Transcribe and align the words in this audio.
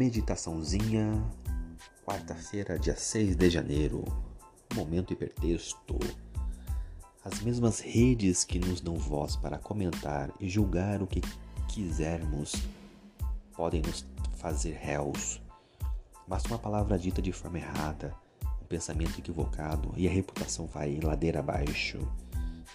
Meditaçãozinha, 0.00 1.22
quarta-feira, 2.06 2.78
dia 2.78 2.96
6 2.96 3.36
de 3.36 3.50
janeiro. 3.50 4.02
Momento 4.74 5.12
hipertexto. 5.12 5.98
As 7.22 7.42
mesmas 7.42 7.80
redes 7.80 8.42
que 8.42 8.58
nos 8.58 8.80
dão 8.80 8.96
voz 8.96 9.36
para 9.36 9.58
comentar 9.58 10.32
e 10.40 10.48
julgar 10.48 11.02
o 11.02 11.06
que 11.06 11.20
quisermos 11.68 12.54
podem 13.54 13.82
nos 13.82 14.06
fazer 14.38 14.72
réus. 14.72 15.38
Basta 16.26 16.48
uma 16.48 16.58
palavra 16.58 16.98
dita 16.98 17.20
de 17.20 17.30
forma 17.30 17.58
errada, 17.58 18.16
um 18.62 18.64
pensamento 18.64 19.18
equivocado 19.18 19.92
e 19.98 20.08
a 20.08 20.10
reputação 20.10 20.64
vai 20.64 20.98
ladeira 20.98 21.40
abaixo. 21.40 21.98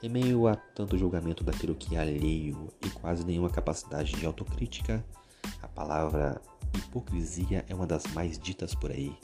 Em 0.04 0.10
meio 0.10 0.48
a 0.48 0.56
tanto 0.56 0.96
julgamento 0.96 1.44
daquilo 1.44 1.74
que 1.74 1.96
é 1.96 2.00
alheio 2.02 2.72
e 2.86 2.90
quase 2.92 3.26
nenhuma 3.26 3.50
capacidade 3.50 4.12
de 4.12 4.28
autocrítica, 4.28 5.04
a 5.62 5.68
palavra 5.68 6.42
hipocrisia 6.78 7.66
é 7.68 7.76
uma 7.76 7.88
das 7.88 8.06
mais 8.14 8.38
ditas 8.38 8.76
por 8.76 8.92
aí. 8.92 9.18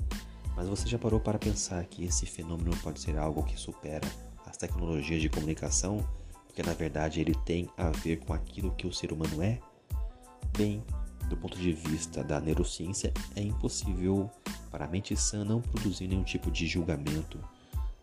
Mas 0.55 0.67
você 0.67 0.87
já 0.87 0.99
parou 0.99 1.19
para 1.19 1.39
pensar 1.39 1.85
que 1.85 2.03
esse 2.03 2.25
fenômeno 2.25 2.75
pode 2.77 2.99
ser 2.99 3.17
algo 3.17 3.43
que 3.43 3.59
supera 3.59 4.07
as 4.45 4.57
tecnologias 4.57 5.21
de 5.21 5.29
comunicação, 5.29 6.05
porque 6.45 6.61
na 6.61 6.73
verdade 6.73 7.21
ele 7.21 7.33
tem 7.45 7.69
a 7.77 7.89
ver 7.89 8.17
com 8.17 8.33
aquilo 8.33 8.71
que 8.75 8.85
o 8.85 8.93
ser 8.93 9.11
humano 9.13 9.41
é? 9.41 9.59
Bem, 10.57 10.83
do 11.29 11.37
ponto 11.37 11.57
de 11.57 11.71
vista 11.71 12.23
da 12.23 12.39
neurociência, 12.39 13.13
é 13.35 13.41
impossível 13.41 14.29
para 14.69 14.85
a 14.85 14.87
mente 14.87 15.15
sã 15.15 15.45
não 15.45 15.61
produzir 15.61 16.07
nenhum 16.07 16.23
tipo 16.23 16.51
de 16.51 16.67
julgamento. 16.67 17.39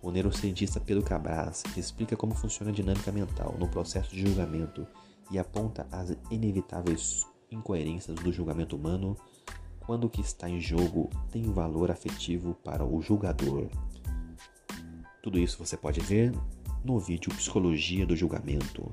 O 0.00 0.10
neurocientista 0.10 0.80
Pedro 0.80 1.02
Cabras 1.02 1.62
explica 1.76 2.16
como 2.16 2.34
funciona 2.34 2.70
a 2.70 2.74
dinâmica 2.74 3.12
mental 3.12 3.54
no 3.58 3.68
processo 3.68 4.14
de 4.14 4.26
julgamento 4.26 4.86
e 5.30 5.38
aponta 5.38 5.86
as 5.90 6.16
inevitáveis 6.30 7.26
incoerências 7.50 8.16
do 8.16 8.32
julgamento 8.32 8.76
humano 8.76 9.16
quando 9.80 10.04
o 10.04 10.10
que 10.10 10.20
está 10.20 10.48
em 10.48 10.60
jogo 10.60 11.08
tem 11.30 11.50
valor 11.50 11.90
afetivo 11.90 12.54
para 12.62 12.84
o 12.84 13.00
julgador. 13.00 13.68
Tudo 15.22 15.38
isso 15.38 15.58
você 15.58 15.76
pode 15.76 16.00
ver 16.00 16.32
no 16.84 16.98
vídeo 16.98 17.34
Psicologia 17.34 18.06
do 18.06 18.14
Julgamento. 18.14 18.90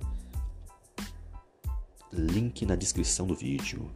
Link 2.11 2.65
na 2.65 2.75
descrição 2.75 3.27
do 3.27 3.35
vídeo. 3.35 3.91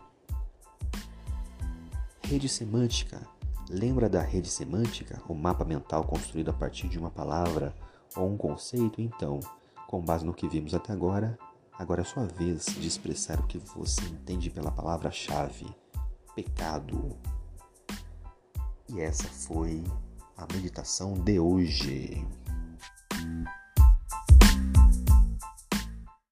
Rede 2.22 2.50
semântica. 2.50 3.26
Lembra 3.70 4.10
da 4.10 4.22
rede 4.22 4.50
semântica, 4.50 5.22
o 5.28 5.34
mapa 5.34 5.64
mental 5.64 6.04
construído 6.04 6.50
a 6.50 6.54
partir 6.54 6.90
de 6.90 7.00
uma 7.00 7.10
palavra 7.10 7.74
ou 8.16 8.28
um 8.28 8.36
conceito? 8.36 9.00
Então, 9.02 9.40
com 9.88 10.02
base 10.02 10.26
no 10.26 10.34
que 10.34 10.48
vimos 10.48 10.74
até 10.74 10.92
agora, 10.92 11.38
agora 11.80 12.02
é 12.02 12.03
sua 12.03 12.25
vez 12.25 12.66
de 12.66 12.88
expressar 12.88 13.39
o 13.39 13.47
que 13.47 13.58
você 13.58 14.02
entende 14.02 14.49
pela 14.52 14.69
palavra-chave 14.69 15.66
pecado. 16.35 17.17
E 18.89 18.99
essa 18.99 19.27
foi 19.30 19.83
a 20.35 20.45
meditação 20.53 21.13
de 21.13 21.39
hoje. 21.39 22.27